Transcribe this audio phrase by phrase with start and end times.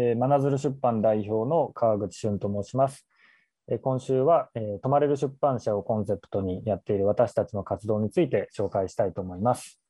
[0.00, 3.04] えー、真鶴出版代表の川口俊と申します。
[3.68, 9.80] えー、今週は、えー、泊まれる出版社をコンセプトにやっている私たちの活動について紹介したいと思います。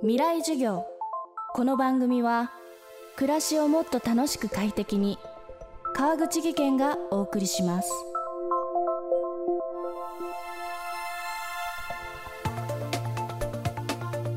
[0.00, 0.86] 未来授業
[1.54, 2.52] この番組は
[3.16, 5.18] 暮らしをもっと楽しく快適に
[5.94, 7.90] 川口義賢がお送りします。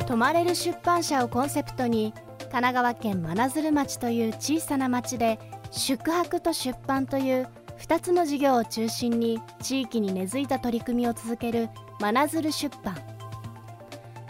[0.05, 2.14] 泊まれる出版社をコンセプトに
[2.52, 5.39] 神奈川県真鶴町という小さな町で
[5.71, 7.47] 宿泊と出版という
[7.79, 12.97] 2つの事業を中心に地域に根付いた取り組みを続ける真鶴出版。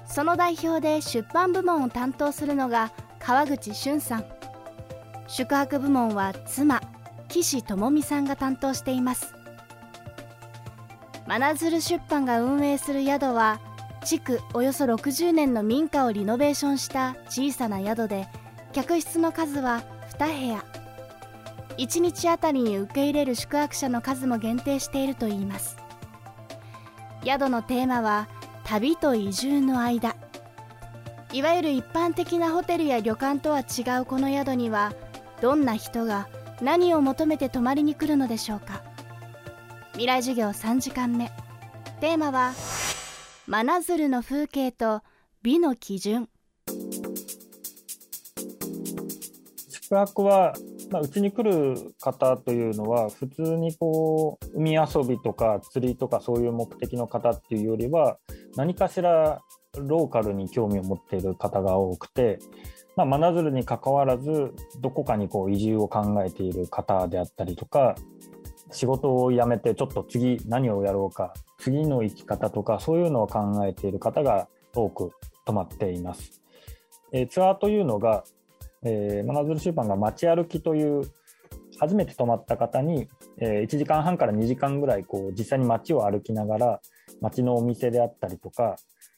[0.05, 4.25] その代表で出版部門を担当するのが川口俊さん。
[5.27, 6.81] 宿泊部門は妻
[7.29, 9.33] 岸智美さんが担当しています。
[11.25, 13.61] 真鶴出版が運営する宿は
[14.03, 18.27] 築およそ60年の民家をリノベーションした小さな宿で
[18.71, 19.83] 客室の数は
[20.17, 20.65] 2部屋。
[21.77, 25.77] 1日あたりに受け入れる宿泊者の数も限定しているといいます。
[27.23, 28.27] 宿のテーマは
[28.63, 30.15] 旅と移住の間。
[31.31, 34.93] いわゆる一般的なホテルや旅館とは違うこの宿には
[35.41, 36.27] どんな人が
[36.61, 38.83] 何を求めて泊まりに来るのでしょうか。
[39.93, 41.31] 未来授業3時間目。
[42.01, 42.53] テーマは
[43.51, 45.01] 真鶴の風景と
[45.41, 46.29] 美の基準。
[49.67, 50.53] 宿泊は
[50.91, 58.19] まあ、うちに来る方というのは普通にこう海遊びとか釣りとかそういう目的の方っていうよりは
[58.55, 59.41] 何かしら
[59.79, 62.37] ローカルに興味を持っている方が多くて、
[62.95, 67.95] まあ、真鶴にかかわらずどこかにこう移住を考えている方であったりとか
[68.71, 75.11] 仕事を辞めてちょっと次何をやろうか次の生き方とかそういうのを考えている方が多く
[75.45, 76.41] 泊まっています。
[77.11, 78.23] えツアーというのが、
[78.83, 81.01] えー、真鶴出版が街歩きという
[81.79, 86.81] 初めて泊まった方に、えー、1時間半から2時間ぐらいこう実際に街を歩きながら
[87.21, 88.75] 街のお店であったりとか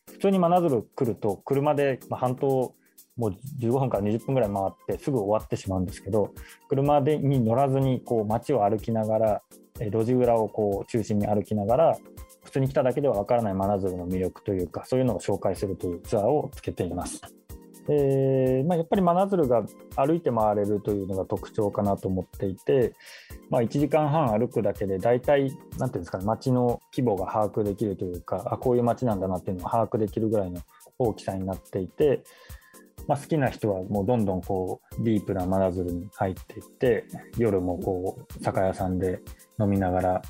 [0.09, 2.73] 普通に真鶴来ると車で、半島
[3.21, 6.33] もう15分から20分ぐらい回ってすぐ終わってしまうんですけど
[6.67, 9.41] 車でに乗らずにこう街を歩きながら
[9.79, 11.97] 路地裏をこう中心に歩きながら
[12.43, 17.21] 普通に来ただけではわからない真鶴の魅力というかそういうのを紹介するというツアーをつけています。
[17.87, 19.63] えーまあ、やっぱり真鶴が
[19.95, 22.93] 歩いて回れるというのが特徴かなと思っていて、
[23.49, 30.61] まあ、1時間半歩くだけで大体何ていうんですかね街の規模が把握できるというかあこういう街なんだなっていうのを把握できるぐらいの
[30.99, 32.23] 大きさになっていて、
[33.07, 37.05] まあ、好きな人はもうどんどんこうディープな真鶴に入っていって
[37.37, 39.21] 夜もこう酒屋さんで
[39.59, 40.21] 飲みながら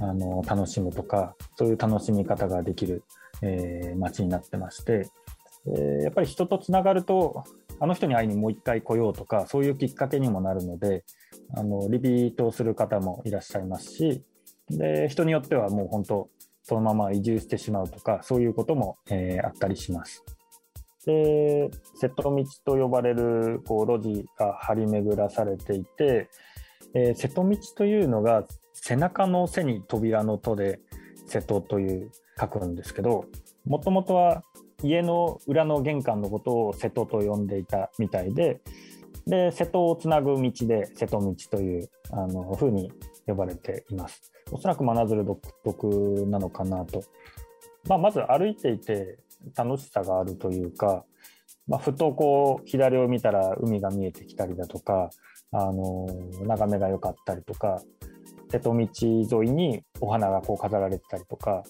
[0.00, 3.04] あの楽しむとかそういう楽しみ方ができる、
[3.42, 5.08] えー、街になってまして、
[5.66, 7.44] えー、やっぱり人とつながると
[7.80, 11.04] あの人に会いにもう一回来ようとかそういうきっかけにもなるので
[11.56, 14.22] あのリピートする方もいらっしゃいますし
[14.70, 16.28] で人によってはもう本当
[16.62, 20.24] そのまま移住してしまうとかそういうことも、えー、あったりします。
[21.06, 26.28] で瀬戸道と呼ばれるこう路地が張り巡らされていて、
[26.94, 30.80] えー、瀬戸道というのが背中の背に扉の戸で
[31.26, 33.26] 瀬戸という書くんですけど
[33.66, 34.42] もともとは
[34.82, 38.60] 家の裏の玄関のことを瀬戸と呼んでいたみたいで
[39.26, 42.92] で瀬戸をつなぐ道で瀬戸道というあの風に
[43.26, 44.32] 呼ばれています。
[44.52, 47.02] おそらく真鶴独特なのかなと。
[47.88, 49.18] まあ、まず歩いていて
[49.56, 51.04] 楽しさがあるというか、
[51.66, 55.10] まあ、ふとこう左を見たら海が見えてきたりだとか、
[55.54, 56.06] あの
[56.42, 57.80] 眺めが良かったりとか
[58.50, 61.62] 瀬戸道沿いにお花がこう飾られてたりとか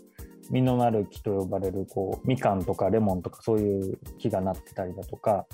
[0.50, 5.46] 実のなる木と呼ばれるこうみかんとかレモンとかそういう木がなってたりだとか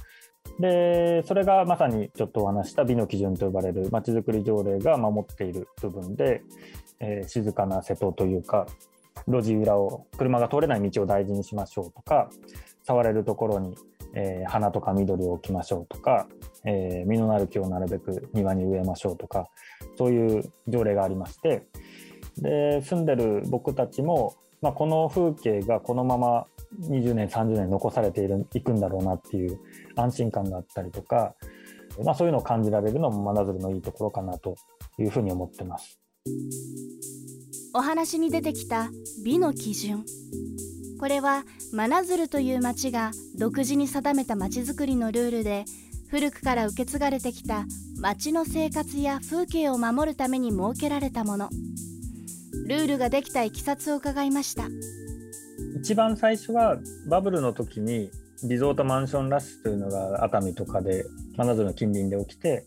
[0.59, 6.43] でそれがまさにちょっとお話した美の基準と呼ばれるまちづくり条例が守っている部分で、
[7.01, 8.67] えー、静かな瀬戸というか
[9.27, 12.31] 路地裏を車が通れない道を大事にしましょうとか
[12.87, 13.77] 触れるところに、
[14.15, 16.27] えー、花とか緑を置きましょうとか、
[16.65, 19.49] えー、実のなる木をなるべく庭に植えましょうとか
[19.97, 21.67] そういう条例がありまして
[22.39, 26.47] で住んでる僕たちも、まあ、この風景がこのまま
[26.83, 29.59] 20年30年残されているいくんだろうなっていう
[29.97, 31.35] 安心感があったりとか、
[32.05, 34.57] まあ、そういうのを感じられるのも真鶴のいいところかなと
[34.99, 36.01] いうふうに思ってます。
[37.73, 38.91] お話に出てきた
[39.25, 40.05] 美の基準。
[40.99, 45.65] これは真鶴という町が独自に定めた町づくりのルールで
[46.09, 47.65] 古くから受け継がれてきた
[48.01, 51.49] 町の生活や風景を守るために設けられたもの。
[52.67, 54.65] ルールができたいきさつを伺いました。
[55.77, 58.11] 一番最初はバブルの時に
[58.43, 61.05] リゾートマンションラッシュというのが熱海とかで
[61.37, 62.65] 真鶴の近隣で起きて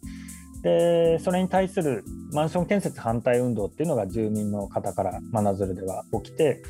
[0.64, 6.64] でそれに対するマンション建設反対運動っていうのが住民の方から真鶴では起きて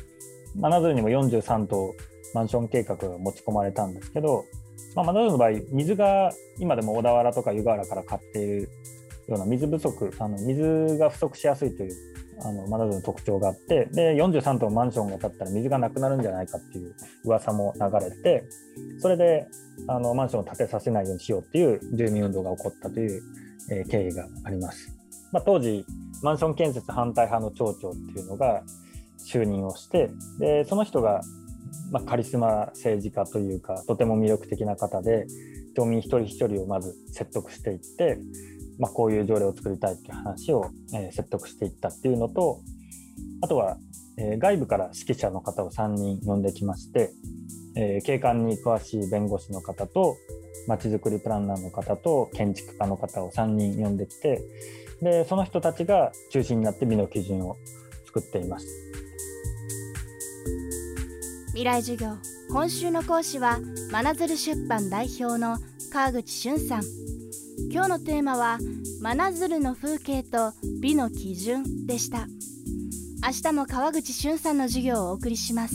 [0.56, 1.94] 真鶴にも43棟
[2.34, 4.44] マンション計画が持ち込まれたんですけど、
[4.96, 8.62] まあ、真鶴の場合水が今でも小田原とか湯河原から買っている
[9.28, 16.94] ような水不足あの水が不足しやすいというあの真鶴の特徴があってで43棟マンションが建ったら水がなくなるんじゃないかっていう
[17.24, 18.44] 噂も流れて
[18.98, 19.46] それで
[19.86, 23.22] あのマンションを建てさせないようにしようっていう住民運動が起こったという、
[23.90, 24.96] 経緯があります。
[25.32, 25.84] まあ、当時
[26.22, 28.62] マンション建設反対派の町長っていうのが
[29.18, 31.22] 就任をしてでその人が、
[31.90, 35.26] ま、カリスマ政治家というかとても魅力的な方で
[35.76, 38.18] 町民一人一人をまず説得していって
[38.78, 40.70] まあ、こういう条例を作りたいっていう話を、
[41.12, 42.60] 説得していったっていうのと
[43.40, 43.76] あとは、
[44.16, 47.10] 外部から指揮者の方を3人呼んできまして、
[47.76, 50.16] えー、景観に詳しい弁護士の方と
[50.66, 54.42] まちづくりプランナーの方と建築家の方を3人呼んできて
[55.02, 57.56] でその人たちが中心になって美の基準を
[58.06, 58.66] 作っています。
[61.48, 62.16] 未来授業
[62.50, 63.58] 今週の講師は
[63.90, 65.58] 真鶴出版代表の
[65.92, 66.82] 川口俊さん。
[67.70, 68.58] 今日のテーマは
[69.00, 72.26] 真鶴の風景と美の基準でした。
[73.24, 75.74] 明日も川口俊さんの授業をお送りします。